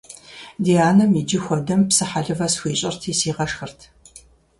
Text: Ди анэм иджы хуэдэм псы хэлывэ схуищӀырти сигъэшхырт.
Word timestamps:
Ди 0.63 0.73
анэм 0.89 1.11
иджы 1.19 1.39
хуэдэм 1.43 1.81
псы 1.87 2.05
хэлывэ 2.09 2.47
схуищӀырти 2.53 3.11
сигъэшхырт. 3.19 3.79